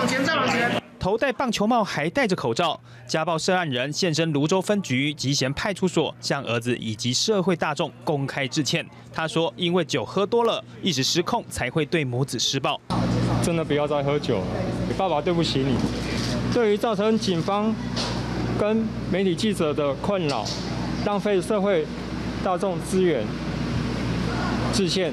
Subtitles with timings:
[0.00, 0.80] 往前，再往前。
[0.98, 2.80] 头戴棒球帽，还戴着口罩。
[3.06, 8.86] 家暴涉案人现身泸州分局集贤派出所，向儿子以及社会大众公开致歉。
[9.12, 12.80] 他说：“因为酒喝多了，一时失控，才会对母子施暴。
[13.42, 14.46] 真的不要再喝酒了，
[14.96, 15.76] 爸爸对不起你。
[16.54, 17.74] 对于造成警方
[18.58, 20.46] 跟媒体记者的困扰，
[21.04, 21.84] 浪费社会
[22.42, 23.22] 大众资源，
[24.72, 25.12] 致歉。”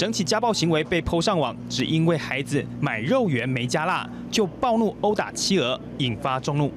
[0.00, 6.72] 整起家暴行为被 PO 上网，只因为孩子买肉圆没加辣，就暴怒殴打妻儿，引发众怒。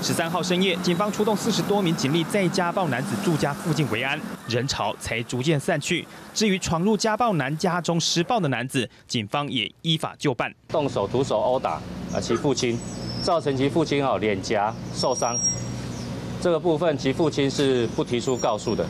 [0.00, 6.06] 十三号深夜，警方出动四十多名警力在家暴男子住家附近围安，人潮才逐渐散去。
[6.32, 11.72] 至于闯入家暴男家中施暴的男子，警方也依法就办，动手徒手殴打
[12.14, 12.78] 啊其父亲，
[13.20, 15.36] 造成其父亲哦脸颊受伤。
[16.40, 18.86] 这个部分其父亲是不提出告诉的。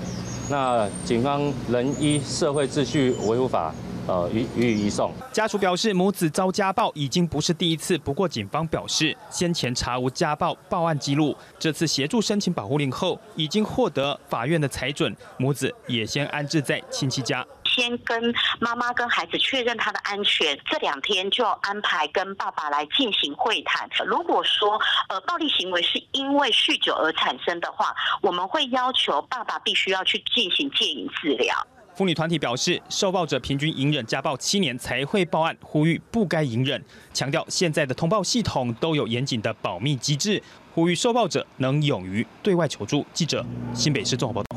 [0.49, 3.75] 那警方仍依社会秩序维护法，
[4.07, 5.13] 呃，予予以移送。
[5.33, 17.45] 家属表示，母子遭家暴已经不是第一次，不过警方表示，先前查无家暴报案记录，这次协助申请保护令后，已经获得法院的裁准，母子也先安置在亲戚家。
[17.77, 23.87] 先跟妈妈跟孩子确认他的安全，这两天就安排跟爸爸来进行会谈。
[24.07, 31.55] 如果说呃暴力行为是因为酗酒而产生的话，我们会要求爸爸必须要去进行戒瘾治疗。
[31.95, 36.83] 妇女团体表示，受暴者平均隐忍家暴七年才会报案，呼吁不该隐忍，
[37.13, 40.43] 强调现在的通报系统都有严谨的保密机制，
[40.75, 43.07] 呼吁受暴者能勇于对外求助。
[43.13, 44.57] 记者新北市综合报道。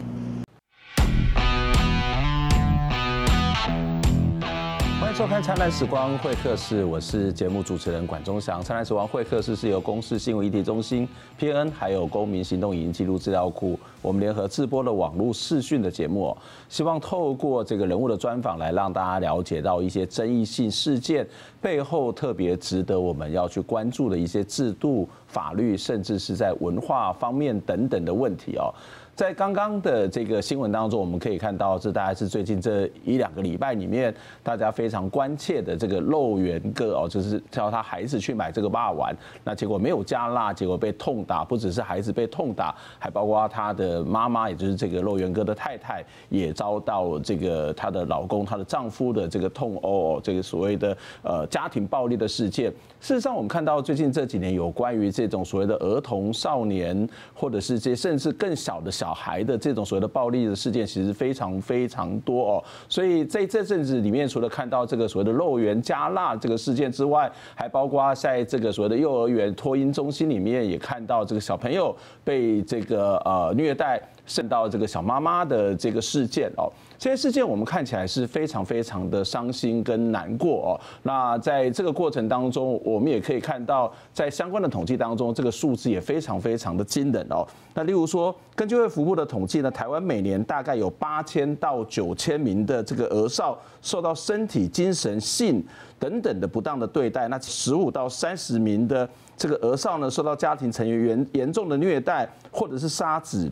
[5.19, 8.61] 收看《灿烂时光会客室》，我是节目主持人管中祥。
[8.63, 11.05] 《灿烂时光会客室》是由公视新闻议题中心、
[11.37, 16.33] PN 还有公民行动影音记录资料库，我们联合制播的网络视讯的节目。
[16.69, 21.27] 希望透过这个人物的专访，来让大家了解到一些争议性事件
[21.61, 28.73] 背后特别值得我们要去关注的一些制度、法律，甚至是在文化方面等等的问题哦。
[29.15, 39.13] 在刚刚的这个新闻当中，我们可以看到，这大概是最近这一两个礼拜里面，大家非常关切的这个肉圆哥哦，就是叫他孩子去买这个霸丸，
[39.43, 52.71] 那结果没有加辣，结果被痛打，不只是孩子被痛打，还包括他的妈妈，也就是这个肉圆哥的太太，也遭到这个她的老公、她的丈夫的这个痛殴，这个所谓的呃家庭暴力的事件。
[52.99, 59.09] 事实上，我们看到最近这几年有关于这种所谓的儿童、少年，或者是这甚至更小的小。
[59.19, 62.63] 孩的这种所谓的暴力的事件，其实非常非常多哦。
[62.87, 71.93] 所以在这阵子里面，除了看到这个所谓的肉圆加辣这个事件之外，还包括在这个所谓的幼儿园托婴中心里面，也看到这个小朋友
[72.23, 76.71] 被这个呃虐待，甚至到这个小妈妈的这个事件哦。
[76.99, 80.69] 这些事件我们看起来是非常非常的伤心跟难过哦。
[81.03, 87.47] 那在这个过程当中，我们也可以看到，在相关的统计当中，这个数字也非常非常的惊人哦。
[87.73, 95.65] 那例如说，根据卫福部的统计呢，台湾每年大概有八千到九千名的这个儿少受到身体、精神、性
[95.97, 97.29] 等等的不当的对待。
[97.29, 103.49] 那十五到三十名的这个儿少呢，受到家庭成员严严重的虐待，或者是杀子。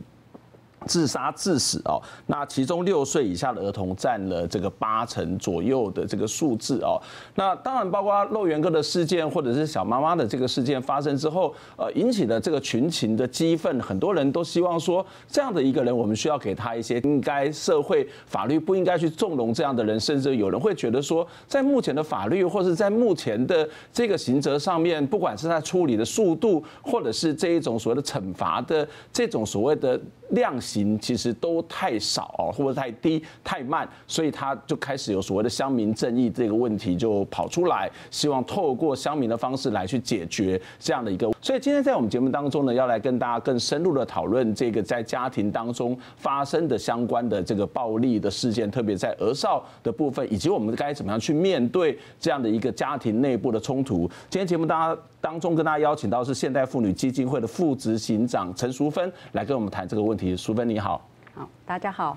[0.86, 7.00] 自杀致死哦，那其中六岁以下的儿童占了这个八成左右的这个数字哦。
[7.34, 30.00] 那当然包括肉圆哥的事件，或者是小妈妈的这个事件发生之后，呃，引起了这个群情的激愤，很多人都希望说，这样的一个人，我们需要给他一些应该社会法律不应该去纵容这样的人，甚至有人会觉得说，在目前的法律或者在目前的这个刑责上面，不管是在处理的速度，或者是这一种所谓的惩罚的这种所谓的。
[30.32, 41.30] 量刑行其实都太少或者太低太慢，所以他就开始有所谓的乡民正义这个问题就跑出来，希望透过乡民的方式来去解决这样的一个。
[41.40, 54.08] 所以今天在我们节目当中呢，要来跟大家更深入的讨论这个在家庭当中发生的相关的这个暴力的事件，特别在儿少的部分，以及我们该怎么样去面对这样的一个家庭内部的冲突。
[54.28, 55.00] 今天节目大家。
[55.20, 60.36] 当中跟大家邀请到是现代妇女基金会的副执行长陈淑芬来跟我们谈这个问题。
[60.36, 61.00] 淑你好，
[61.34, 62.16] 好，大家好，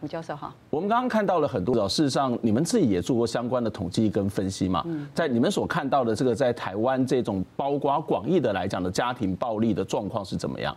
[0.00, 0.52] 吴教授好。
[0.68, 4.84] 我们刚刚看到了很多，事实上你们自己也做过相关的统计跟分析嘛。
[5.14, 10.76] 在你们所看到的这个在台湾这种包括广义的来讲的家庭暴力的状况是怎么样？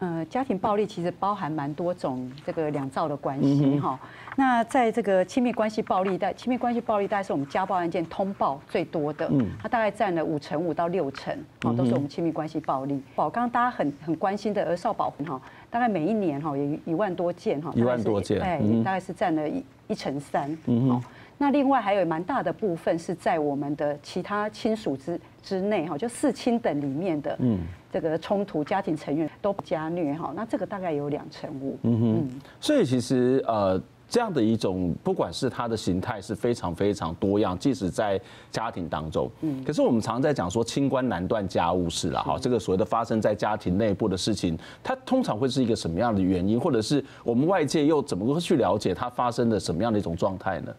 [0.00, 3.98] 呃，家庭暴力其实包含蛮多种这个两造的关系哈。
[4.36, 13.00] 那在这个亲密关系暴力，但亲密关系暴力大概是我们家暴案件通报最多的，嗯它大概占了五成五到六成，好，都是我们亲密关系暴力。
[13.14, 15.40] 保刚刚大家很很关心的儿少保护哈，
[15.74, 21.02] 大概每一年哈也一万多件哈，一万多件，哎，大概是占了一一成三，嗯
[21.36, 27.58] 那另外还有蛮大的部分是在我们的其他亲属之之内哈，就四亲等里面的嗯。
[27.92, 31.76] 这个冲突，家庭成员都加虐哈，那这个大概有两成五。
[31.82, 33.82] 嗯哼，所以其实呃。
[34.14, 50.72] 这样的一种，不管是它的形态是非常非常多样，即使在家庭当中，嗯，可是我们常常在讲说清官难断家务事了哈，这个所谓的发生在家庭内部的事情，它通常会是一个什么样的原因，或者是我们外界又怎么会去了解它发生的什么样的一种状态呢？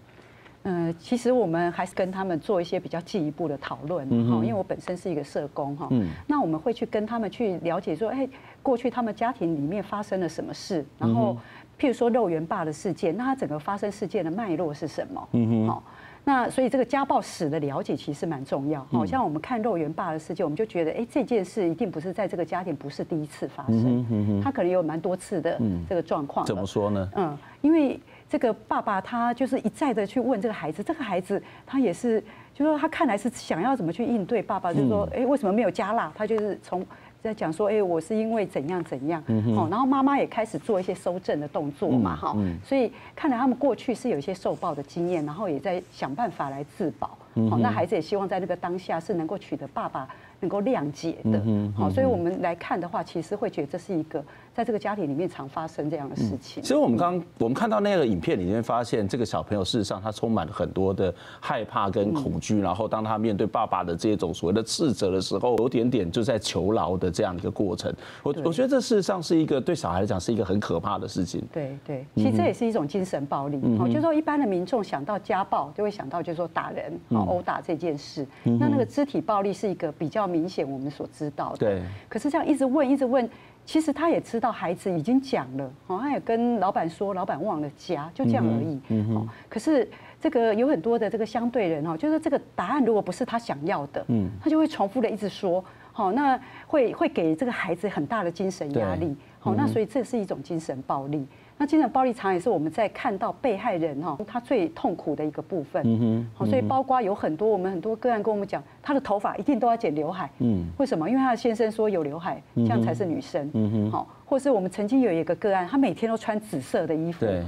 [0.64, 8.26] 嗯，其实我们还是跟他们做一些比较进一步的讨论哈，因为我本身是一个社工哈，嗯，那我们会去跟他们去了解说，哎，
[8.64, 11.36] 过去他们家庭里面发生了什么事，然后。
[11.80, 15.28] 譬如说肉圆爸的事件，那它整个发生事件的脉络是什么？
[15.34, 15.84] 嗯哼，好，
[16.24, 18.82] 那所以这个家暴史的了解其实蛮重要。
[18.92, 26.46] 好像我们看肉圆爸的事件，我们就觉得，哎，这件事一定不是在这个家庭不是第一次发生，他可能有蛮多次的这个状况。
[26.46, 27.10] 怎么说呢？
[27.16, 28.00] 嗯，因为
[28.30, 32.22] 这个爸爸他就是一再的去问这个孩子，这个孩子他也是，
[32.54, 36.12] 就是说他看来是想要怎么去应对爸爸，就是说，哎，为什么没有加辣？
[36.16, 36.86] 他就是从。
[37.26, 39.22] 在讲说，哎，我是因为怎样怎样，
[39.58, 47.18] 哦，然后妈妈也开始做一些收正的动作嘛，哈，所以看来他们过去是有一些受暴的经验，然后也在想办法来自保，
[47.50, 50.08] 好，那孩子也希望在那个当下是能够取得爸爸
[50.40, 51.42] 能够谅解的，
[51.76, 54.24] 好，所以我们来看的话，其实会觉得这是一个。
[54.56, 56.64] 在这个家庭里面常发生这样的事情。
[56.64, 67.94] 其实我们刚我们看到那个影片里面，发现这个小朋友事实上他充满了很多的害怕跟恐惧，然后当他面对爸爸的这种所谓的斥责的时候，有点点就在求饶的这样的一个过程。
[68.24, 71.44] 我我觉得这事实上是一个对小孩来讲是一个很可怕的事情。
[71.52, 73.60] 对对，其实这也是一种精神暴力。
[73.78, 78.26] 好，就是说一般的民众想到家暴就会想到就是说打人、殴打这件事。
[78.44, 81.58] 那那个肢体暴力是一个比较明显我们所知道的。
[81.58, 81.82] 对。
[82.08, 83.30] 可是这样一直问一直问。
[83.66, 88.80] 其实他也知道孩子已经讲了，哦，他也跟老板说，老板忘了加，就这样而已。
[88.90, 89.90] 嗯，可是
[90.22, 99.16] 这个有很多的这个相对人哦，就是这个答案如果不是他想要的，嗯，他就会重复的一直说，好，那会会给这个孩子很大的精神压力。
[99.40, 101.26] 好，那所以这是一种精神暴力。
[101.58, 105.82] 那精神暴力常也是我们在看到被害人哈，他最痛苦的一个部分。
[105.86, 106.30] 嗯哼。
[106.34, 110.30] 好，所以包括有很多我们很多个案跟我们讲，他的头发一定都要剪刘海。
[110.40, 110.66] 嗯。
[110.78, 111.10] 为什么？
[111.10, 113.50] 因为他的先生说有刘海，这样才是女生。
[113.54, 113.92] 嗯哼。
[113.92, 117.26] 好，或是我们曾经有一个个案，他每天都穿紫色的衣服。
[117.26, 117.42] 对。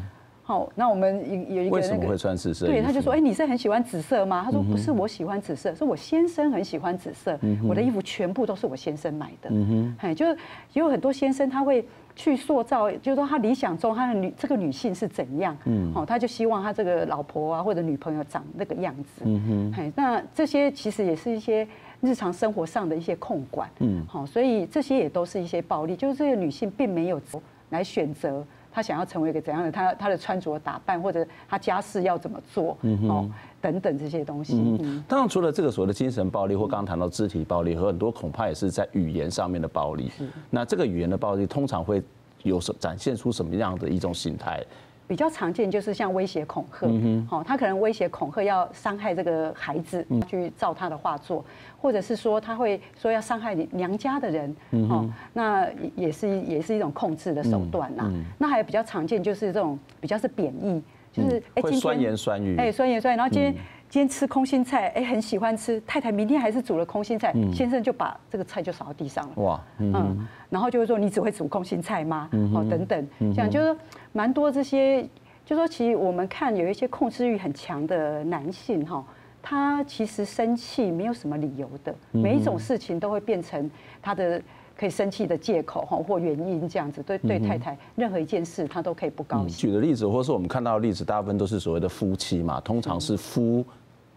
[0.48, 1.76] 好，那我们有有一个那个。
[1.76, 2.68] 为什么会穿紫色？
[2.68, 7.38] 对，他就说：“哎，你是很喜欢紫色吗？”他说：“不是，我喜欢紫色，是我先生很喜欢紫色。
[7.68, 9.96] 我的衣服全部都是我先生买的。”嗯哼。
[10.08, 10.38] 哎，就是
[10.72, 11.86] 有很多先生他会。
[12.20, 21.68] 去塑造，就是说他理想中他的女这个女性是怎样，嗯，哦，他就希望他这个老婆啊或者女朋友长那个样子，嗯哼，那这些其实也是一些
[22.02, 27.22] 日常生活上的一些控管，嗯，好，所以这些也都是一些暴力，就是这个女性并没有
[27.70, 28.44] 来选择
[28.78, 34.54] 她想要成为一个怎样的，他他的穿着打扮或者他家事要怎么做，嗯哼，等等这些东西。
[34.56, 40.12] 嗯，当然除了这个所谓的精神暴力或刚刚谈到肢体暴力，和很多恐怕也是在语言上面的暴力。
[40.16, 42.04] 是，那这个语言的暴力通常会。
[42.44, 44.64] 有什展现出什么样的一种形态？
[45.08, 51.44] 比较常见就是像威胁恐吓，嗯哼，他可能威胁恐吓要伤害这个孩子，去照他的画作，
[51.80, 54.56] 或者是说他会说要伤害你娘家的人，
[54.90, 55.66] 哦，那
[55.96, 58.12] 也是也是一种控制的手段呐。
[58.38, 60.84] 那还有比较常见就是这种比较是贬义，
[61.18, 63.54] 就是哎，会酸言酸语，哎，酸言酸语，然后今天。
[63.90, 65.80] 今天吃空心菜，哎，很喜欢吃。
[65.88, 69.34] 太太明天还是煮了空心菜，先生就把这个菜就扫到地上了。
[69.38, 72.28] 哇，嗯，然后就会说你只会煮空心菜吗？
[72.54, 73.74] 哦，等等，这样就是
[74.12, 75.08] 蛮多这些，
[75.46, 79.02] 就说其实我们看有一些控制欲很强的男性哈，
[79.42, 83.72] 他其实生气没有什么理由的，每一种事情都会变成
[84.02, 84.42] 他的。
[84.78, 89.50] 可以生气的借口哈或原因这样子，对对太太任何一件事他都可以不高兴。
[89.50, 93.66] 举的例子，或是我们看到的例子，大部分都是所谓的夫妻嘛，通常是夫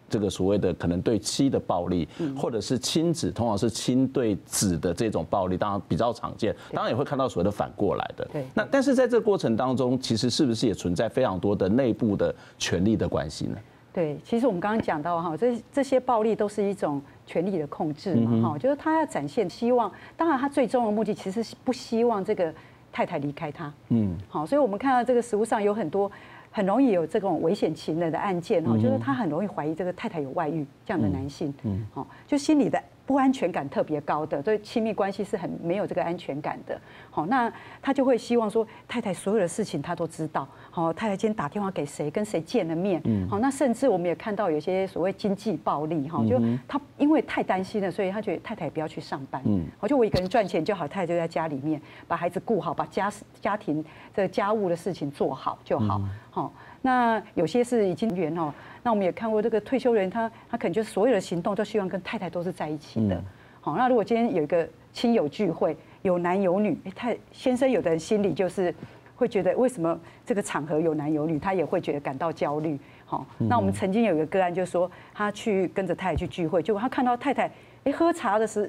[0.09, 6.55] 这个所谓的可能对妻的暴力，或者是亲子，通常是亲对子的这种暴力，当然比较常见。
[6.73, 8.29] 当然也会看到所谓的反过来的。
[8.33, 8.45] 对。
[8.52, 13.57] 那但是在这个过程当中，其实是不是也存在非常多的内部的权力的关系呢？
[13.92, 22.54] 对，其实我们刚刚讲到哈，这这些暴力都是一种权力的控制嘛，哈，就是他要展现希望，当然他最终的目的其实是不希望这个
[22.92, 26.11] 太太离开他，嗯，好，所以我们看到这个实物上有很多
[26.50, 32.80] 很容易有这种危险情人的案件哈，就是他很容易怀疑这个太太有外遇这样的男性，嗯，好，就心里的。
[33.11, 36.81] 不安全感特别高的，对亲密关系是很没有这个安全感的。
[37.11, 37.52] 好，那
[37.83, 40.47] 他就会希望说，太太所有的事情他都知道。
[40.71, 43.02] 好，太太今天打电话给谁，跟谁见了面。
[43.29, 49.43] 好，那甚至我们也看到有些所谓经济暴力，哈，就他因为太担心了，所以他觉得太太不要去上班。
[49.45, 56.00] 嗯，好，就我一个人赚钱就好，太太就在家里面把孩子顾好，把家家庭这个家务的事情做好就好。
[56.31, 56.52] 好。
[56.82, 63.22] 那有些是已经员哦，那我们也看过这个退休人，他他可能就是所有的行动都希望跟太太都是在一起的。
[63.60, 68.75] 好，那如果今天有一个亲友聚会，有男有女，哎，太先生有的人心里就是
[69.14, 72.78] 会觉得为什么这个场合有男有女，他也会觉得感到焦虑。
[73.04, 77.50] 好，那我们曾经有一个个案，就是说他去跟着太太去聚会，结果他看到太太
[77.84, 78.66] 哎喝茶的时候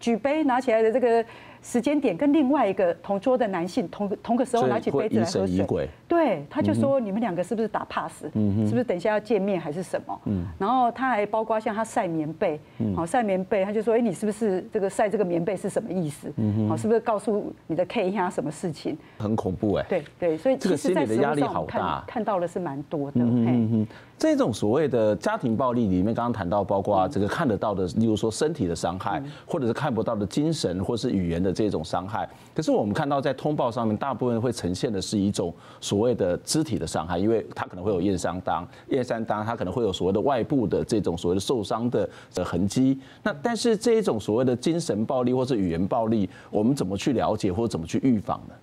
[0.00, 1.24] 举杯拿起来的这个。
[1.62, 10.20] 时间点跟另外一个同桌的男性同同个时候拿起杯子来喝水，对，他就说你们两个是不是打 pass，是不是等一下要见面还是什么？
[10.58, 12.60] 然后他还包括像他晒棉被，
[12.96, 16.32] 好晒棉被，他就说哎你是不是这个晒这个棉被是什么意思？
[16.68, 18.98] 好是不是告诉你的 K 他什么事情？
[19.18, 19.86] 很恐怖哎。
[19.88, 23.20] 对对，所以这个心理的压力好大，看到的是蛮多的。
[23.20, 23.86] 嗯
[24.18, 32.28] 这种所谓的家庭暴力里面，刚刚谈到包括这个看得到的，例如说身体的伤害，或者是看不到的精神或是语言的这种伤害。
[32.54, 42.98] 可是我们看到在通报上面，大部分会呈现的是一种所谓的肢体的伤害，因为它可能会有验伤当，验伤当他可能会有所谓的外部的这种所谓的受伤的的痕迹。
[43.22, 48.54] 那但是这一种所谓的精神暴力或是语言暴力，我们怎么去了解或者怎么去预防呢？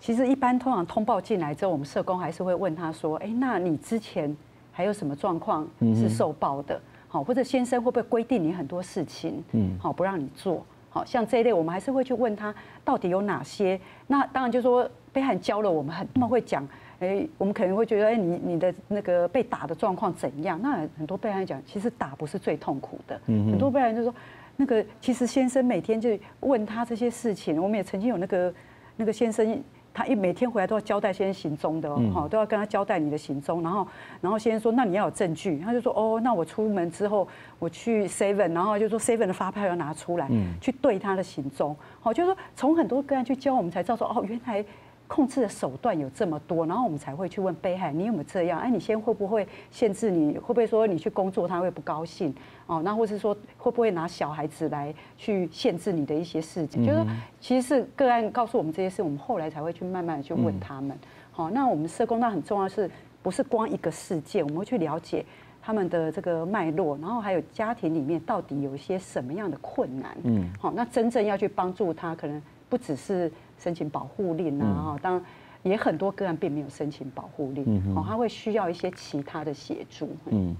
[0.00, 4.34] 其实一般通常通报进来之后，我们社工还是会问他说：“哎，那你之前？”
[4.76, 6.78] 还有什么状况是受暴的？
[7.08, 9.42] 好，或者先生会不会规定你很多事情？
[9.52, 10.62] 嗯，好，不让你做。
[10.96, 13.78] 好像这一类，我们还是会去问他到底有哪些。
[14.06, 16.66] 那当然就是说被害人教了我们很，他们会讲，
[17.00, 20.58] 哎，我们可能会觉得，哎，你你的那个被打的状况怎样？
[20.62, 23.20] 那很多被害人讲，其实打不是最痛苦的。
[23.26, 24.14] 嗯，很多被害人就说，
[24.56, 27.62] 那个其实先生每天就问他这些事情。
[27.62, 28.54] 我们也曾经有那个
[28.96, 29.62] 那个先生。
[29.96, 33.88] 他一每天回来都要交代先生行踪的哦，都要跟他交代你的行踪，然后，
[34.20, 37.26] 然后先生说，那你要有证据，他就说，哦，那我出门之后
[37.58, 40.28] 我去 seven，然后就说 seven 的发票要拿出来，
[40.60, 44.62] 去对他的行踪，好，就是说从很多个案去教我们才知道说，哦，原来。
[45.08, 48.58] 控制的手段有这么多，然后我们才会去问被害人，你有没有这样？
[48.58, 50.36] 哎，你先会不会限制你？
[50.36, 52.34] 会不会说你去工作他会不高兴？
[52.66, 56.84] 哦，那或是说会不会拿小孩子来去限制你的一些事情？
[56.84, 57.06] 就是说，
[57.40, 60.98] 其实是个案告诉我们这些事，我们后来才会去慢慢的去问他们。
[61.30, 62.90] 好，那我们社工那很重要，是
[63.22, 64.42] 不是光一个事件？
[64.42, 65.24] 我们会去了解
[65.62, 70.16] 他们的这个脉络，然后还有家庭里面到底有一些什么样的困难？
[70.24, 73.30] 嗯，好，那真正要去帮助他，可能不只是。
[73.58, 75.22] 申请保护令啊，哈，当然
[75.62, 77.64] 也很多个案并没有申请保护令，
[77.96, 80.08] 哦，他会需要一些其他的协助。
[80.26, 80.54] 嗯，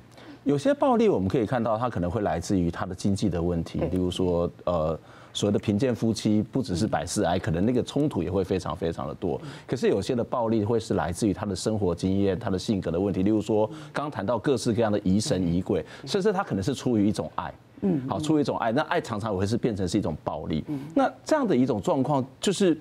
[0.45, 4.99] 有些暴力我们可以看到，它可能会来自于他的经济的问题，例如说，呃，
[5.33, 9.41] 所谓的贫贱夫妻，不只是百事哀，可能那个冲突也会非常非常的多。
[9.67, 17.53] 可是有些的暴力会是来自于他的生活经验、他的性格的问题，例如说，刚刚谈到各式各样的疑神疑鬼，甚至他可能是出于一种爱。
[17.83, 20.65] 嗯，好，出于一种爱，那爱常常也会是变成是一种暴力。
[20.95, 22.77] 那这样的一种状况，就是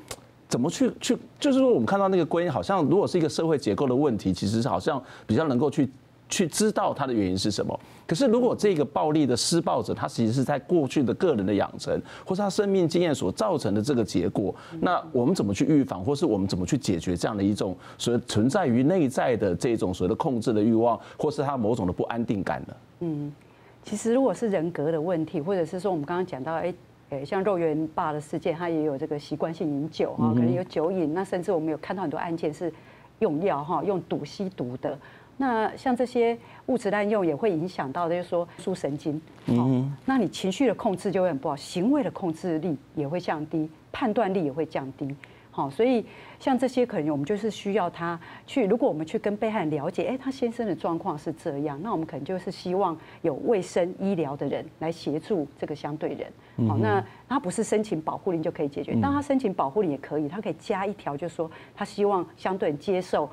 [0.48, 5.90] 怎么去去，就是说我们看到那个归因，好像如果是一个社会结构的问题，其实是好像比较能够去
[6.30, 7.78] 去知道它的原因是什么。
[8.08, 22.76] 可是如果这个暴力的施暴者，他其实是在过去的个人的养成，或是他生命经验所造成的这个结果，那我们怎么去预防，或是我们怎么去解决这样的一种所谓存在于内在的这种所谓的控制的欲望，或是他某种的不安定感呢？
[23.00, 23.34] 嗯。
[23.86, 26.74] 其实，如果是人格的问题，或者是说我们刚刚讲到，哎，
[27.12, 31.14] 诶，像肉圆爸的事件，他也有这个习惯性饮酒哈，可能有酒瘾。
[31.14, 32.74] 那甚至我们有看到很多案件是
[33.20, 34.98] 用药哈，用毒吸毒的。
[35.38, 39.22] 那像这些物质滥用也会影响到，就是说，输神经。
[39.46, 39.96] 嗯。
[40.04, 45.16] 那你情绪的控制就会很不好，行为的控制力也会降低，判断力也会降低。
[45.56, 46.06] 好，所以
[46.38, 48.68] 像这些可能我们就是需要他去。
[48.68, 56.68] 如果我们去跟被害人了解，哎，他先生的状况是这样，那我们可能就是希望有卫生医疗的人来协助这个相对人。
[56.68, 63.30] 好，那他不是申请保护令就可以解决，当他申请保护令也可以，他可以加一条，就是说他希望相对人接受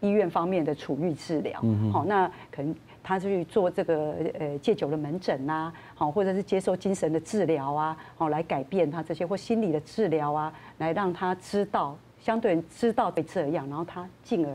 [0.00, 1.62] 医院方面的处遇治疗。
[1.92, 2.74] 好，那可能。
[3.02, 14.52] 他去做这个呃戒酒的门诊呐，好，或者是接受精神的治疗啊，好，来改变他这些或心理的治疗啊，来让他知道，相对人知道被这样，然后他进而。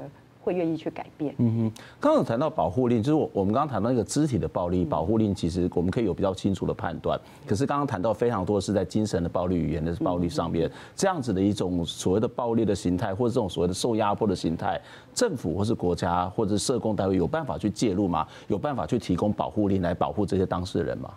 [0.47, 1.35] 会愿意去改变。
[1.39, 7.19] 嗯哼，刚刚有谈到保护令，就是我我们刚刚谈到一个肢体的暴力，保护令其实我们可以有比较清楚的判断。
[7.45, 14.81] 可是刚刚谈到非常多是在精神的暴力、语言的暴力上面，这样子的一种所谓的暴力的形态，或者这种所谓的受压迫的形态，
[15.13, 18.25] 政府或是国家或者社工单位有办法去介入吗？
[18.47, 21.09] 有办法去提供保护令来保护这些当事人吗？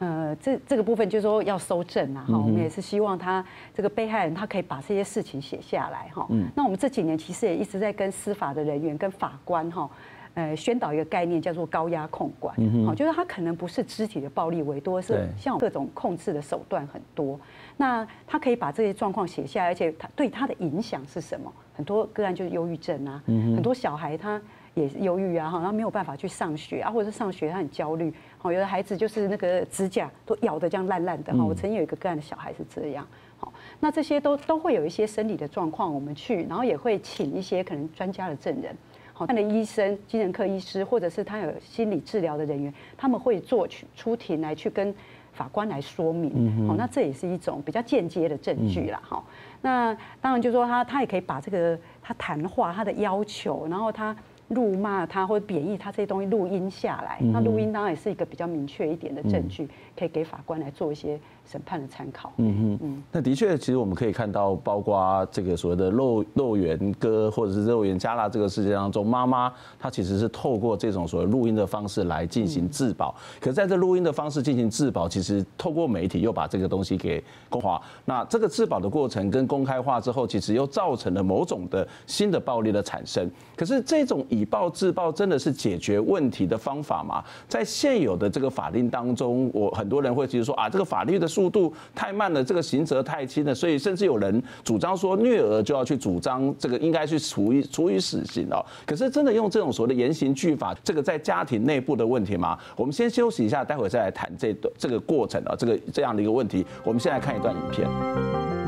[0.00, 6.26] 呃，这这个部分就是说要收证呐，哈，我们也是希望他这个被害人他可以把这些事情写下来，哈。
[6.30, 6.48] 嗯。
[6.56, 9.90] 那我们这几年其实也一直在跟司法的人员、跟法官，哈，
[10.32, 17.38] 呃，宣导一个概念叫做高压控管，好，就是他可能不是肢体的暴力为多，是像各种控制的手段很多。
[17.76, 21.52] 那他可以把这些状况写下来，而且他对他的影响是什么？
[21.76, 24.40] 很多个案就是忧郁症啊，很多小孩他
[24.74, 33.04] 也忧郁啊，哈，然后没有办法去上学啊，或者是上学他很焦虑，好，有的孩子就是那个指甲都咬得这样烂烂的，哈，我曾经有一个个案的小孩是这样，
[33.36, 38.72] 好，那这些都都会有一些生理的状况，我们去，然后也会请一些可能专家的证人，
[39.12, 44.94] 好，他的医生、精神科医师，或者是他有心理治疗的人员，他们会做去出庭来去跟
[45.32, 49.22] 法官来说明，好，那这也是一种比较间接的证据啦，哈，
[49.62, 54.16] 那当然就是说他他也可以把这个他谈话他的要求，然后他。
[54.50, 59.68] 辱骂他或者贬义他这些东西录音下来，那录音当然也是一个比较明确一点的证据，
[60.00, 61.16] 可以给法官来做一些
[61.46, 62.32] 审判的参考。
[62.38, 73.14] 嗯嗯，那的确，其实我们可以看到，包括这个所谓的肉肉圆哥或者是肉圆加辣这个事件当中，妈妈她其实是透过这种所谓录音的方式来进行自保。
[73.40, 77.80] 可在这录音的方式进行自保，其实透过媒体又把这个东西给公化。
[78.04, 83.30] 那这个自保的过程跟公开化之后，其实又造成了某种的新的暴力的产生。
[83.54, 87.22] 可是这种以以暴制暴真的是解决问题的方法吗？
[87.46, 98.64] 在现有的这个法令当中，我很多人会其实说啊，这个法律的速度太慢了，这个刑责太轻了，所以甚至有人主张说虐儿就要去主张这个应该去处以处以死刑哦。
[98.86, 102.56] 可是真的用这种所谓的严刑峻法，这个在家庭内部的问题吗？
[102.76, 106.64] 我们先休息一下，待会再来谈这段这个过程啊，这个这样的一个问题。
[106.84, 108.59] 我们先来看一段影片。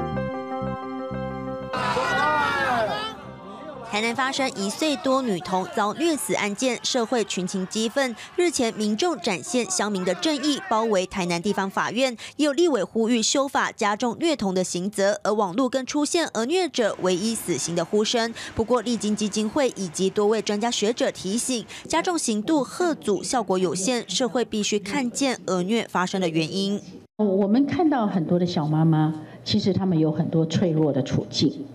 [3.92, 8.16] 台南发生一岁多女童遭虐死案件，社会群情激愤。
[8.37, 15.20] 日前，民众展现乡民的正义，包围台南地方法院，也有立委呼吁修法加重虐童的刑责。
[15.25, 18.32] 而网络更出现而虐者唯一死刑的呼声。
[18.54, 26.80] 不过，历经基金会以及多位专家学者提醒，加重刑度吓阻效果有限，社会必须看见儿虐发生的原因。
[27.18, 29.12] 我们看到很多的小妈妈，
[29.44, 31.66] 其实他们有很多脆弱的处境，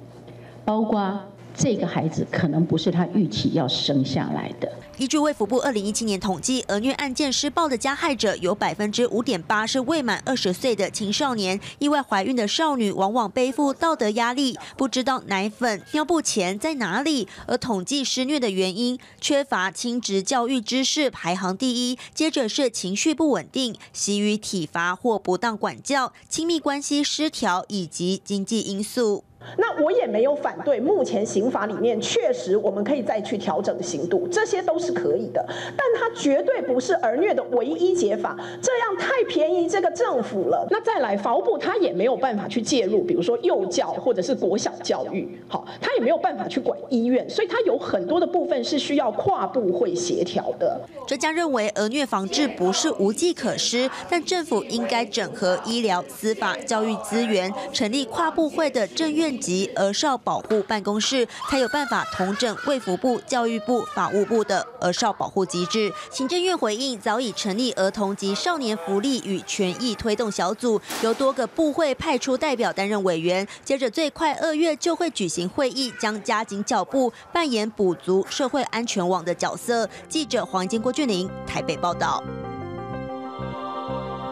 [0.65, 1.21] 包括。
[1.57, 4.71] 这个孩子可能不是他预期要生下来的。
[4.99, 11.59] 依据卫福部二零一七年统计，儿虐案件施暴的加害者有百分之五点八是未满二十岁的青少年。
[11.79, 17.27] 意外怀孕的少女往往背负道德压力，不知道奶粉、尿布钱在哪里。
[17.47, 29.23] 而统计施虐的原因，缺乏亲职教育知识排行第一，接着是情绪不稳定、习于体罚或不当管教、亲密关系失调以及经济因素。
[29.57, 35.43] 那我也没有反对，目前刑法里面确实我们可以再去调整刑度，这些都是可以的。
[35.75, 40.67] 但它绝对不是儿虐的唯一解法，这样太便宜这个政府了。
[40.69, 50.79] 那再来，法务部他也没有办法去介入，比如说幼教或者是国小教育，好，他也没有办法去管医院，所以他有很多的部分是需要跨部会协调的。
[51.07, 65.91] 专家认为，儿虐防治不是无计可施，但政府应该整合医疗、司法、教育资源，成立跨部会的政院及儿少保护办公室，才有办法统整卫福部、教育部、法务部的儿少保护机制。
[66.11, 73.47] 行政院回应，早已成立儿童及少年福利与权益推动小组，由多个部会派出代表担任委员。
[73.63, 79.89] 接着最快二月就会举行会议，将加紧脚步，扮演补足社会安全网的角色。
[80.07, 82.23] 记者黄金、郭俊霖台北报道。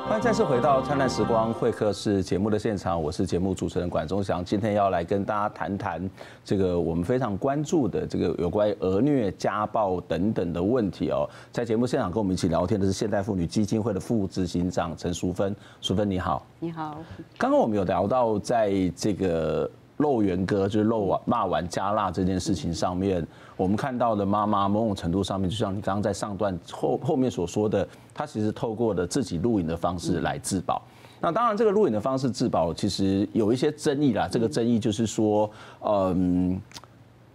[0.07, 4.45] 欢迎再次回到《灿烂时光会客室》节目的现场，我是节目主持人管中祥。
[4.45, 6.09] 今天要来跟大家谈谈
[6.43, 11.27] 这个我们非常关注的这个有关于儿虐、家暴等等的问题哦。
[11.51, 16.45] 在节目现场跟我们一起聊天的是现代妇女基金会的副执行长陈淑芬，淑芬你好。
[16.59, 16.97] 你好。
[17.35, 19.69] 刚刚我们有聊到在这个。
[19.97, 30.81] 肉圆哥就是肉丸骂完加辣这件事情上面，我们看到的妈妈某种程度上面，就像你刚刚在上段后后面所说的，她其实透过了自己录影的方式来自保。
[31.21, 34.27] 那当然，这个录影的方式自保其实有一些争议啦。
[34.29, 36.61] 这个争议就是说，嗯，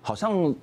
[0.03, 0.55] 好像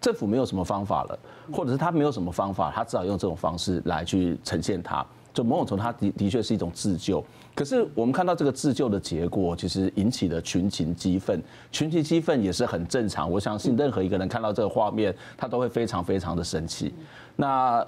[0.00, 1.18] 政府没有什么方法了，
[1.52, 5.04] 或者是他没有什么方法，他只好用这种方式来去呈现它。
[5.34, 7.22] 就某种程度，它的的确是一种自救。
[7.56, 11.42] 可是我们看到这个自救的结果，其实引起了群情激愤。
[11.72, 13.28] 群情激愤也是很正常。
[13.28, 16.92] 我相信任何一个人看到这个画面，他都会非常非常的生气。
[17.34, 17.84] 那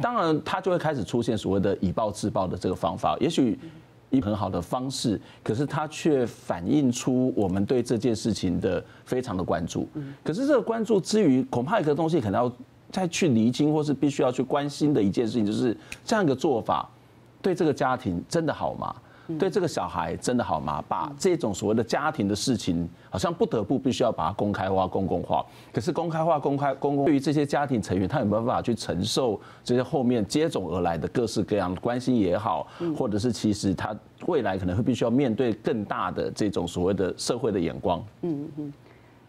[0.00, 3.14] 当然，他就会开始出现所谓的以暴制暴的这个方法。
[3.20, 3.58] 也许
[4.08, 9.86] 一很好的方式，可是它却反映出我们对这件事情的非常的关注。
[10.24, 12.52] 可是这个关注之余，恐怕一个东西可能要。
[12.92, 16.88] 再去厘清，或是必须要去关心的一件事情，就是这样一个做法，
[17.44, 18.96] 对这个家庭真的好吗？
[19.38, 20.82] 对这个小孩真的好吗？
[20.88, 25.44] 把这种所谓的家庭的事情，好像不得不必须要把它公开化、公共化。
[25.72, 33.94] 可是公开化、公开、公共，对于这些家庭成员，他有没有办法去承受这些后面接踵而来的各式各样的关心也好，或者是其实他
[34.26, 38.02] 未来可能会必须要面对更大的这种所谓的社会的眼光？
[38.22, 38.72] 嗯嗯，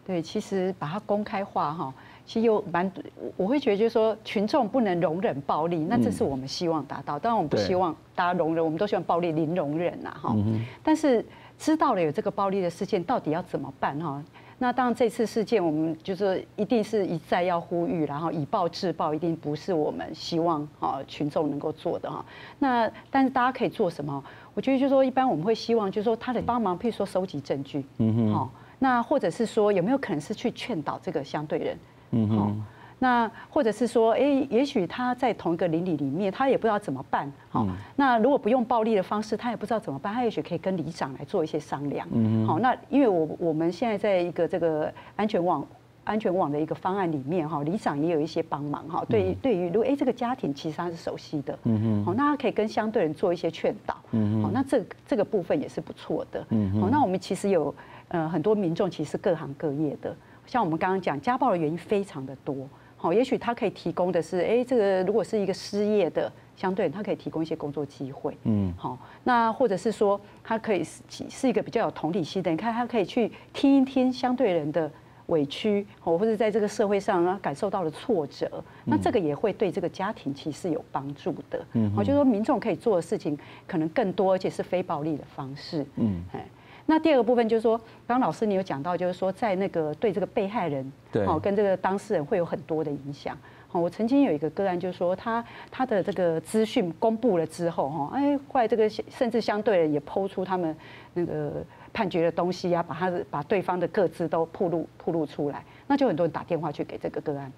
[0.06, 1.94] 对，其实把它公开化哈。
[2.26, 2.90] 其实有蛮，
[3.36, 7.18] 我会觉得就是说，群众不能容忍暴力，那这是我们希望达到。
[7.18, 10.36] 当然，我们不希望大家容忍，我们都希望暴力零容忍呐，哈。
[10.82, 11.24] 但是
[11.56, 14.22] 知道了有这个暴力的事件，到底要怎么办哈？
[14.58, 22.24] 那当然这次事件，我们就是一定是一再要呼吁，然后以暴制暴，一定不是我们希望哈群众能够做的哈。
[22.58, 24.24] 那但是大家可以做什么？
[24.54, 28.50] 我觉得就是说，一般我们会希望就是说，他得帮忙，譬如说收集证据，嗯哼，好。
[28.78, 31.78] 那或者是说，有没有可能是去劝导这个相对人？
[32.10, 32.62] 嗯哼，
[32.98, 37.30] 那或者是说，哎，也许他在同一个邻里里面，他也不知道怎么办。
[37.50, 40.14] 好，那如果不用暴力的方式，他也不知道怎么办。
[40.14, 42.08] 他也许可以跟里长来做一些商量。
[42.12, 45.66] 嗯好，那因为我我们现在在一个这个安全网
[46.04, 48.82] 安全网的一个方案里面，哈，里长也有一些帮忙。
[48.88, 53.94] 哈，对于对于如果哎这个家庭其实他是熟悉的，嗯哼，好，那他可以跟相对人做一些劝导。
[54.12, 56.46] 嗯好，那这这个部分也是不错的。
[56.50, 57.74] 嗯好，那我们其实有
[58.08, 60.16] 呃很多民众其实各行各业的。
[60.46, 74.90] 像我们刚刚讲家暴的原因非常的多，好，也许他可以提供的是，哎，这个如果是一个失业的相对，他可以提供一些工作机会，嗯，好，那或者是说他可以是是一个比较有同理心的，你看他可以去听一听相对人的
[75.26, 86.46] 委屈哦，或者在这个社会上啊感受到了挫折，那这个也会对这个家庭其实是有帮助的，嗯，好，就是说民众可以做的事情可能更多，而且是非暴力的方式，嗯，哎。
[86.88, 93.36] 那第二个部分就是说，刚刚老师你有讲到，就是说在那个对这个被害人，对，跟这个当事人会有很多的影响。
[93.68, 100.74] 好，我曾经有一个个案，就是说他他的这个资讯公布了之后，哈，哎，后来这个甚至相对人也抛出他们
[101.14, 101.54] 那个
[101.92, 107.52] 判决的东西啊，把他的把对方的各自都曝露曝露出来，那就很多人打电话去给这个个案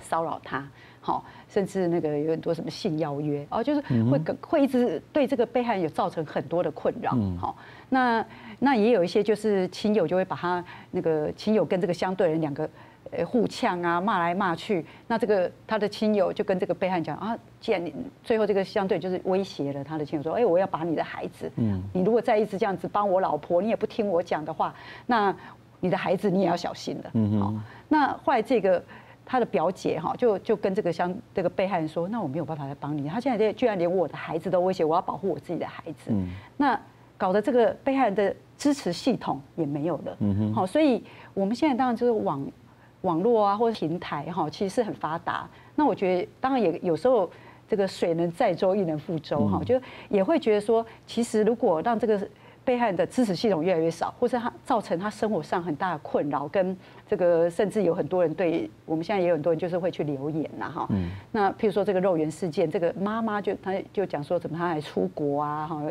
[0.00, 0.68] 骚扰他。
[1.08, 7.16] 好，甚至那个有很多什么性邀约哦，就是会会一直对这个被害人有造成很多的困扰。
[7.40, 7.56] 好，
[7.88, 8.22] 那
[8.58, 12.68] 那也有一些就是亲友就会把他那个亲友跟这个相对人两个
[13.10, 14.84] 呃互呛啊，骂来骂去。
[15.06, 24.74] 那这个他的亲友就跟这个被害人讲啊，既然你最后这个相对就是威胁了他的亲友说，哎，我要把你的孩子，嗯，你如果再一直这样子帮我老婆，你也不听我讲的话，
[25.06, 25.34] 那
[25.80, 27.10] 你的孩子你也要小心了。
[27.14, 27.54] 嗯，好，
[27.88, 28.84] 那后来这个。
[29.30, 33.06] 他的表姐哈，就就跟这个相这个被害人说，那我没有办法来帮你。
[33.06, 36.10] 他现在居然连我的孩子都威胁，我要保护我自己的孩子。
[36.10, 36.30] 嗯。
[36.56, 36.80] 那
[37.18, 40.16] 搞得这个被害人的支持系统也没有了。
[40.20, 40.54] 嗯哼。
[40.54, 42.46] 好，所以我们现在当然就是网
[43.02, 45.46] 网络啊，或者平台哈，其实是很发达。
[45.74, 47.30] 那我觉得当然也有时候
[47.68, 52.26] 这个水能载舟，亦能覆舟哈，就也会觉得说，其实如果让这个。
[52.68, 56.76] 被害人的支持系统越来越少，或是他造成他生活上很大的困扰，跟
[57.06, 60.86] 这个甚至有很多人对我们现在也有很多人就是会去留言呐哈。
[61.32, 65.82] 那譬如说这个肉圆事件，这个妈妈就她就讲说怎么她还出国啊哈，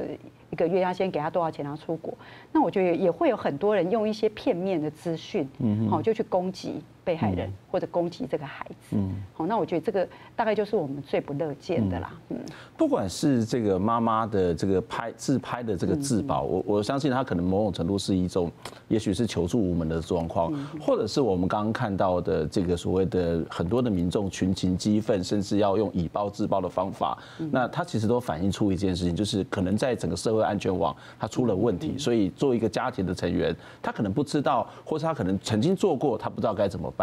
[0.51, 2.15] 一个月要先给她多少钱然后出国，
[2.51, 6.83] 那我觉得也会有很多人用一些片面的资讯，嗯好就去攻击。
[7.07, 12.37] 被害人或者攻击这个孩子，嗯，好，那我觉得这个大概就是我们最不乐见的啦，嗯，
[12.75, 18.51] 不管是这个妈妈的这个拍自拍的这个自保，我我相信她可能某种程度是一种，
[18.89, 27.17] 也许是求助无门的状况，或者是我们刚刚看到的这个所谓的很多的民众群情激愤，甚至要用以暴制暴的方法，
[27.51, 36.93] 那他其实都反映出一件事情，就是可能在整个社会安全网他出了问题，所以作为一个家庭的成员，他可能不知道，或是他可能曾经做过，他不知道该怎么。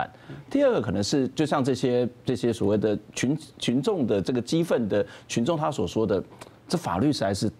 [0.50, 6.22] 第二个可能是，就像这些这些所谓的群群众的这个激愤的群众，他所说的，
[6.66, 7.50] 这法律实在是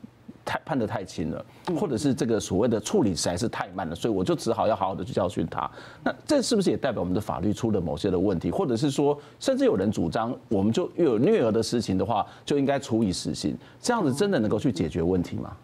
[0.45, 1.45] 太判得太轻了，
[1.79, 5.71] 或者是这个所谓的处理实在是太慢了，所以我就只好要好好的去教训他。
[6.03, 8.51] 那这是不是也代表我们的法律出了某些的问题？
[8.51, 13.57] 或者是说，甚至有人主张，我们就又有虐儿的事情的话，就应该处以死刑？
[13.81, 15.57] 这样子真的能够去解决问题吗？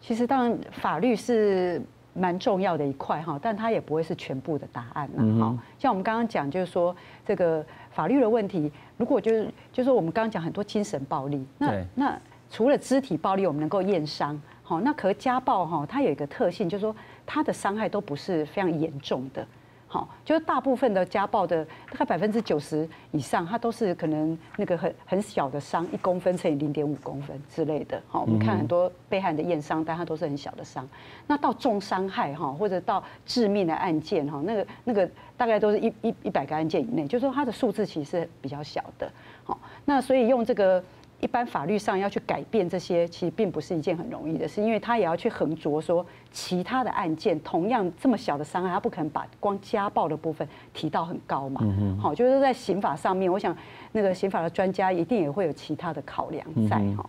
[0.00, 1.80] 其实，当然法律是。
[2.14, 5.58] 蛮重要的一块哈，但它也不会是全部的答案呐哈。
[5.78, 6.94] 像我们刚刚讲，就是说
[7.24, 12.18] 这个法律的问题，如果就是就是我们刚刚讲很多精神暴力，那那
[12.50, 16.94] 除了肢体暴力，我们能够验伤，好，那可是家暴哈，它有一个特性，就是说
[17.24, 19.46] 它的伤害都不是非常严重的。
[19.92, 28.02] 好，就是大部分的家暴的大概百分之九十以上，它都是可能那个很很小的伤，一公分乘以零点五公分之类的。
[28.08, 30.88] 好，我们看很多被害人的验伤，但它都是很小的伤。
[31.26, 39.12] 那到重伤害哈，或者到致命的案件哈，那个那个大概都是一一一百个案件以内，就是说它的数字其实是比较小的。
[39.44, 40.82] 好，那所以用这个。
[41.22, 51.62] 一般法律上要去改变这些，其实并不是一件很容易的事，因为他也要去横着说其他的案件同样这么小的伤害，他不可能把光家暴的部分提到很高嘛。
[52.00, 53.56] 好，就是在刑法上面，我想
[53.92, 57.08] 那个刑法的专家一定也会有其他的考量在哈。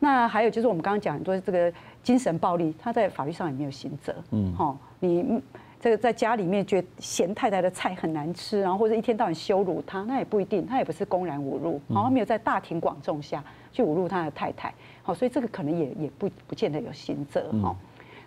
[0.00, 4.12] 那还有就是我们刚刚讲很多这个精神暴力，他在法律上也没有刑责。
[4.32, 5.40] 嗯，好，你。
[5.86, 17.72] 这个在家里面觉得嫌太太的菜很难吃，然后或者一天到晚羞辱她，那也不一定，他也不是公然侮辱，好像没有在大庭广众下去侮辱他的太太，好，所以这个可能也也不不见得有刑责哈。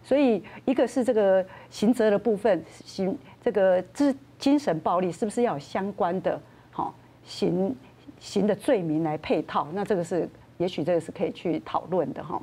[0.02, 6.42] 所以一个是这个刑责的部分，刑这个精精神暴力是不是要有相关的
[6.72, 6.96] 好
[7.26, 7.76] 刑
[8.22, 9.68] 刑的罪名来配套？
[9.74, 12.42] 那这个是也许这个是可以去讨论的哈。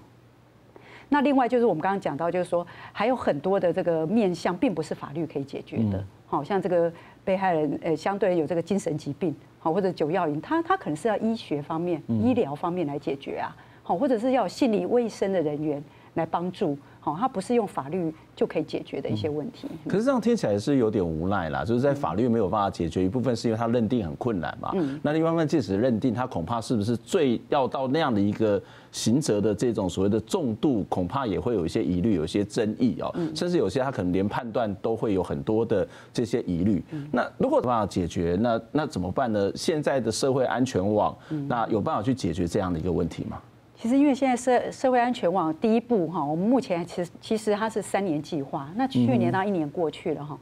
[1.08, 6.04] 那另外就是我们刚刚讲到，就是说还有很多的这个面向，并不是法律可以解决的。
[6.26, 6.92] 好像这个
[7.24, 15.82] 被害人呃，相对有这个精神疾病，好或者酒药瘾，他他可能是要医学方面、医疗方面来解决啊，好或者是要心理卫生的人员
[16.14, 16.76] 来帮助。
[17.06, 19.68] 哦，它不是用法律就可以解决的一些问题。
[19.88, 24.72] 可是这样听起来是有点无奈啦，就是在法律没有办法解决，一部分是因为它认定很困难嘛。
[24.74, 24.98] 嗯。
[25.04, 33.14] 那另外一方面，即使认定，它恐怕是不是最要到那样的一个刑责的这种所谓的重度，恐怕也会有一些疑虑，有一些争议哦。
[33.36, 36.82] 甚至有些他可能连判断都会有很多的这些疑虑。
[37.12, 39.52] 那如果没办法解决，那那怎么办呢？
[39.54, 41.16] 现在的社会安全网，
[41.46, 43.40] 那有办法去解决这样的一个问题吗？
[43.76, 48.68] 其实，因为现在社社会安全网第一步哈，我们目前其实其实它是三年计划。
[48.76, 50.38] 那去年到一年过去了哈，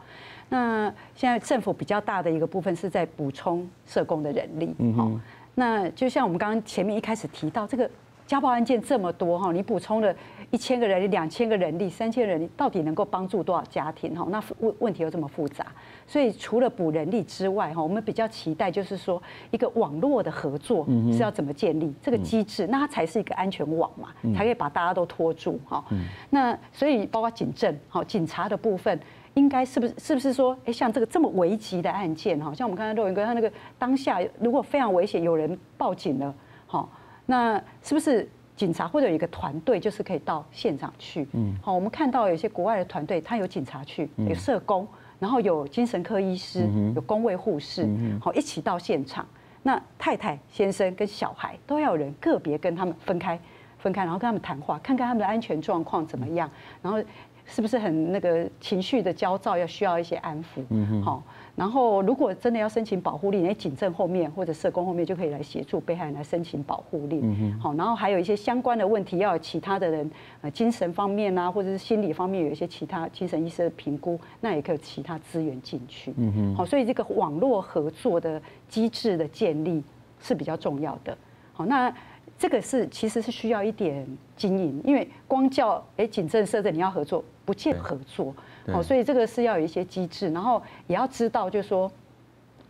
[0.48, 4.74] 那现在政府比较大的一个部分是在补充社工的人力。
[4.78, 5.20] 嗯，
[5.54, 7.90] 那就像我们刚刚前面一开始提到这个。
[8.26, 10.12] 家暴案件这么多哈，你补充了
[10.54, 14.24] 一千个人力、两千个人力、三千人力，到底能够帮助多少家庭哈？
[14.30, 15.66] 那问问题又这么复杂，
[16.06, 25.84] 所以除了补人力之外哈，我们比较期待就是说一个网络的合作是要怎么建立这个机制，那它才是一个安全网嘛，才可以把大家都拖住哈。
[26.30, 28.96] 那所以包括警政哈，警察的部分
[29.34, 36.32] 应该是不是是不是说，哎，像这个这么危急的案件哈，像我们刚才肉云哥他那个当下如果非常危险，有人报警了，
[36.68, 36.88] 好。
[37.26, 41.26] 那是不是警察或者有一个团队，就是可以到现场去？
[41.32, 44.86] 嗯，好，我们看到有些国外的团队，他有警察去，有社工，
[45.18, 47.88] 然后有精神科医师，有公卫护士，
[48.20, 49.26] 好，一起到现场。
[49.62, 53.38] 那太太、先生跟小孩都要有人个别跟他们分开，
[53.78, 56.48] 分开，然后跟他们谈话，看看他们的安全状况怎么样，
[56.82, 57.02] 然后
[57.46, 60.62] 是不是很那个情绪的焦躁，要需要一些安抚。
[60.70, 61.22] 嗯，好。
[61.56, 67.56] 然后，如果真的要申请保护令，哎，警政后面或者社工后面就可以来协助被害人来申请保护令。
[67.60, 76.12] 好，然后还有一些相关的问题，要有其他的人，呃，精神方面啊，或者是心理方面有一些其他精神医生的评估，那也可以有其他资源进去。
[76.16, 76.56] 嗯哼。
[76.56, 79.80] 好，所以这个网络合作的机制的建立
[80.20, 81.16] 是比较重要的。
[81.52, 81.94] 好，那
[82.36, 84.04] 这个是其实是需要一点
[84.36, 88.34] 经营，因为光叫哎，警政社政你要合作，不见合作。
[88.72, 91.90] 好，所以这个是要有一些机制，然后也要知道，就是说，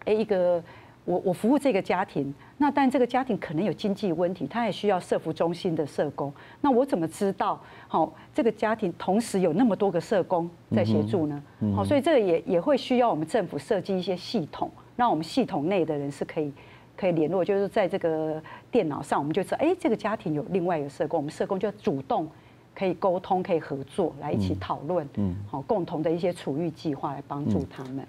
[0.04, 0.60] 哎，一个
[1.04, 11.42] 我我服务这个家庭，那但这个家庭可能有经济问题，他也需要社服中心的社工，那我怎么知道，好，这个家庭同时有那么多个社工在协助呢？
[11.76, 16.52] 好，所以这个也也会需要我们政府设计一些系统，让我们系统内的人是可以
[16.96, 22.28] 可以联络，就是在这个电脑上，我们就知道，哎，这个家庭有另外一个社工，我们社工就要主动。
[22.76, 28.04] 可以沟通，可以合作，来一起讨论，嗯，好，共同的一些处遇计划来帮助他们。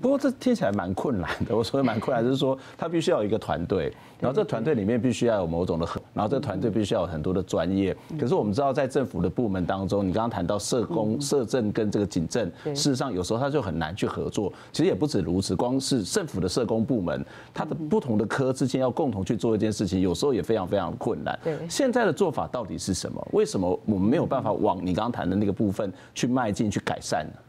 [0.00, 1.56] 不过这听起来蛮困难的。
[1.56, 7.96] 我说的蛮困难，就是说他必须要有一个团队，然后这团队里面必须要有某种的合，然后这团队必须要有很多的专业。
[8.20, 14.52] 可是我们知道，在政府的部门当中，你刚刚谈到社工、社政跟这个警政，事实上有时候他就很难去合作。
[14.72, 21.38] 其实也不止如此，光是政府的社工部门，它的不同的科之间要共同去做一件事情，有时候也非常非常困难。
[21.42, 23.26] 对，现在的做法到底是什么？
[23.32, 27.40] 为什么我们没有办法往你刚刚谈的那个部分去迈进、去改善呢？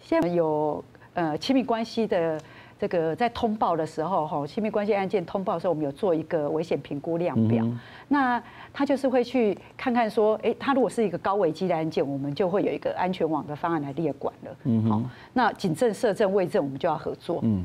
[0.00, 0.84] 现在有。
[1.18, 2.40] 呃，亲密关系的
[2.78, 7.66] 这个在通报的时候，哈，亲密关系案件通报的时候，我们有做一个危险评估量表。
[8.06, 8.40] 那
[8.72, 14.56] 他就是会去看看说，哎，他如果是一个高危机的案件，我们就会有一个安全网的方案来列管了。
[14.62, 15.02] 嗯，好，
[15.32, 17.40] 那警政、社政、卫政，我们就要合作。
[17.42, 17.64] 嗯，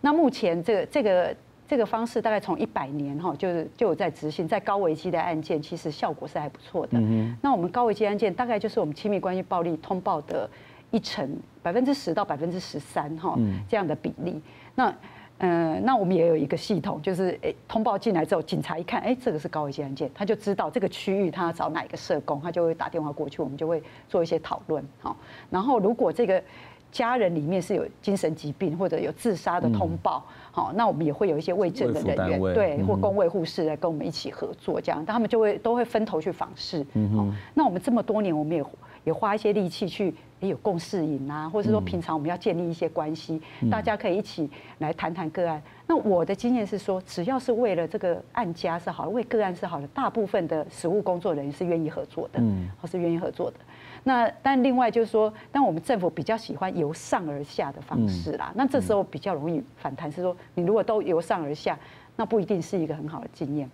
[0.00, 1.36] 那目前这个这个
[1.68, 6.98] 这个方式大概从一百年哈，就是就有在执行，在高危机的案件，其实效果是还不错的。
[6.98, 10.48] 嗯，那我们高危机案件大概就是我们亲密关系暴力通报的。
[10.90, 11.28] 一成
[11.62, 13.36] 百分之十到百分之十三哈，
[13.68, 14.40] 这样的比例。
[14.74, 14.94] 那
[15.38, 24.82] 呃，那我们也有一个系统，就是诶，通报进来之后，警察一看，哎，这个是高危机案件，他就知道这个区域他要找哪一个社工，他就会打电话过去，我们就会做一些讨论。
[25.00, 25.14] 好，
[25.50, 26.42] 然后如果这个
[26.90, 36.78] 家人里面是有精神疾病或者有自杀的通报，好，那我们也会有一些卫政的人员，对，或公卫护士来跟我们一起合作，这样，他们就会都会分头去访视。
[37.14, 38.64] 好，那我们这么多年，我们也。
[39.06, 43.40] 也花一些力气去也有共事营啊，或者说平常我们要建立一些关系，
[43.70, 45.62] 大家可以一起来谈谈个案。
[45.86, 53.56] 那我的经验是说，只要是为了这个案家是好的，为个案是好的，大部分的实务工作人员是愿意合作的，嗯，或是愿意合作的。
[54.02, 58.52] 那但另外就是说，但我们政府比较喜欢由上而下的方式啦。
[58.56, 61.78] 那这时候比较容易反弹，是说你如果都由上而下，
[62.16, 63.70] 那不一定是一个很好的经验。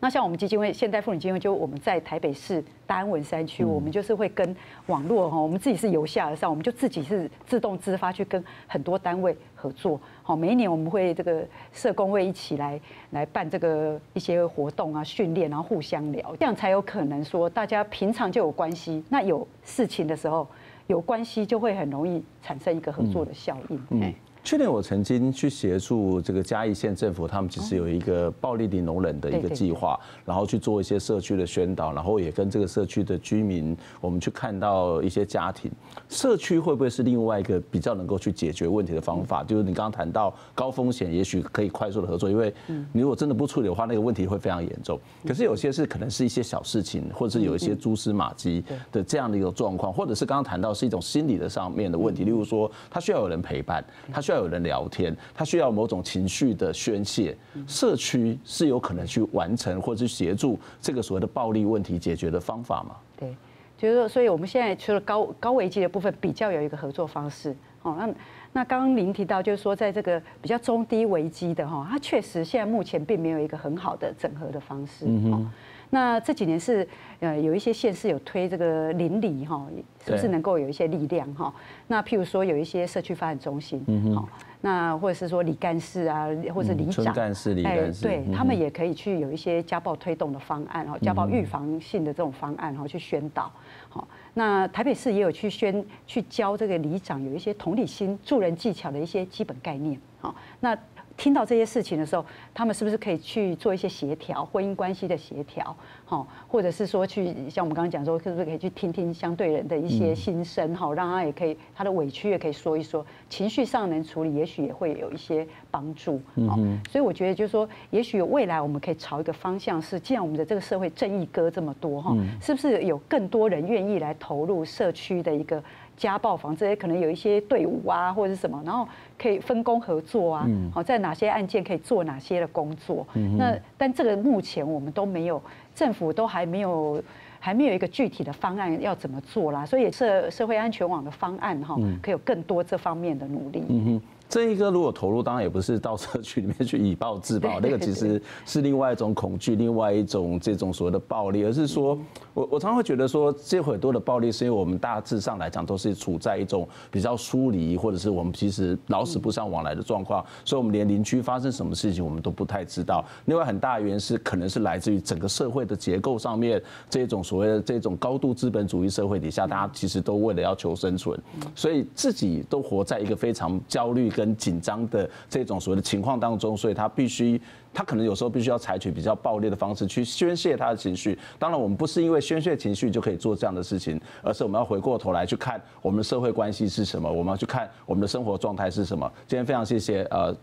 [0.00, 4.56] 那像我们基金会现代妇女基金会，就我们在台北市大安文山区，我们就是会跟
[4.86, 10.00] 网络哈，我们自己是由下而上，我们就自己是自动自发去跟很多单位合作。
[10.22, 12.80] 好，每一年我们会这个社工会一起来
[13.10, 20.46] 来办这个一些活动啊、训练，然后互相聊，这样才有可能说大家平常就有关系，那有事情的时候
[20.86, 23.86] 有关系就会很容易产生一个合作的效应。
[23.90, 24.14] 嗯。
[24.48, 35.70] 去年我曾经去协助这个嘉义县政府，他们其实有一个暴力零容忍的一个计划，然后去做一些社区的宣导，然后也跟这个社区的居民，我们去看到一些家庭，
[36.08, 39.44] 社区会不会是另外一个比较能够去解决问题的方法？
[39.44, 42.50] 就是你刚刚谈到高风险，也许可以快速的合作，因为
[42.94, 44.98] 你如果真的不处理的话，那个问题会非常严重。
[45.26, 54.37] 可是有些是可能是一些小事情，或者是有一些蛛丝马迹的这样的一个状况，或者是刚刚谈到是一种心理的上面的问题，例如说他需要有人陪伴，他需要。
[54.38, 62.96] 有人聊天，他需要某种情绪的宣泄，社区是有可能去完成或者是协助这个所谓的暴力问题解决的方法吗？
[63.18, 63.36] 对，
[63.76, 67.54] 就是说，所以我们现在除了高高危机的部分，比较有一个合作方式。
[67.82, 68.08] 哦，那
[68.52, 75.04] 那刚刚您提到，就是说，在这个比较中低危机的哈，它确实现在目前并没有一个很好的整合的方式。
[75.06, 75.50] 嗯
[75.90, 76.86] 那这几年是
[77.20, 79.66] 呃有一些县市有推这个邻里哈，
[80.04, 81.52] 是不是能够有一些力量哈？
[81.86, 83.82] 那譬如说有一些社区发展中心，
[84.14, 84.28] 好，
[84.60, 93.50] 那或者是说里干事啊，或者是里长，村干事、里干事，对他们也可以去有一些家暴推动的方案，哈，家暴预防性的这种方案，然后去宣导。
[93.88, 99.98] 好，那台北市也有去宣去教这个里长有一些同理心、助人技巧的一些基本概念。
[100.20, 100.76] 好，那。
[101.18, 116.56] 听到这些事情的时候，他们是不是可以去做一些协调，婚姻关系的协调，好，或者是说去像我们刚刚讲说，是不是可以去听听相对人的一些心声，哈，让他也可以他的委屈也可以说一说，情绪上能处理，也许也会有一些帮助，好，
[116.88, 125.60] 所以我觉得就是说，也许未来我们可以朝一个方向是，既然我们的这个社会正义歌这么多，哈，是不是有更多人愿意来投入社区的一个。
[125.98, 130.46] 家暴房这些，可能有一些队伍啊，或者是什么，然后可以分工合作啊。
[130.72, 133.06] 好，在哪些案件可以做哪些的工作？
[133.36, 135.42] 那但这个目前我们都没有，
[135.74, 137.02] 政府都还没有，
[137.40, 139.66] 还没有一个具体的方案要怎么做啦。
[139.66, 144.00] 所以社社会安全网的方案哈，可以有更多这方面的努力。
[144.28, 151.98] 这一个如果投入，当然也不是到社区里面去以暴制暴，那个其实是另外一种恐惧，另外一种这种所谓的暴力，而是说，
[152.34, 163.02] 我我常常会觉得说，这很多的暴力是因为我们大致上来讲都是处在一种比较疏离，或者是我们其实老死不相往来的状况，所以我们连邻居发生什么事情我们都不太知道。
[163.24, 171.18] 另外很大原因是可能是来自于整个社会的结构上面，这种所谓的这种高度资本主义社会底下，大家其实都为了要求生存，
[171.54, 174.10] 所以自己都活在一个非常焦虑。
[174.18, 177.40] 跟紧张的这种所谓的情况当中，所以他必须，
[177.72, 181.16] 他可能有时候必须要采取比较暴烈的方式去宣泄他的情绪。
[181.38, 189.08] 当然，我们不是因为宣泄情绪就可以做这样的事情，而是我们要回过头来去看我们的社会关系是什么，我们要去看我们的生活状态是什么。
[189.28, 190.36] 今天非常谢谢呃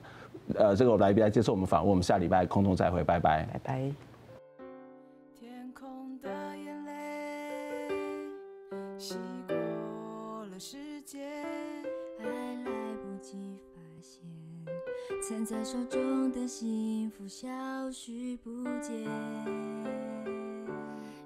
[0.55, 4.14] 呃这个来宾来接受我们访问，我们下礼拜空中再会，拜拜，拜拜。
[15.45, 17.47] 在手中的幸福消
[17.91, 19.05] 失不见，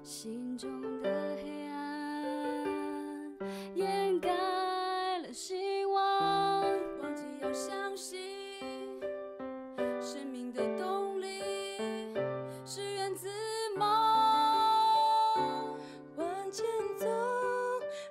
[0.02, 3.34] 心中的黑暗
[3.74, 4.28] 掩盖
[5.20, 6.60] 了希望。
[7.00, 8.20] 我只要相信，
[10.02, 11.40] 生命的动力
[12.66, 13.26] 是源自
[13.78, 13.88] 梦。
[16.16, 16.66] 往前
[16.98, 17.06] 走，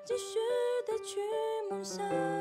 [0.03, 0.39] 继续
[0.87, 1.19] 的去
[1.69, 2.38] 梦想。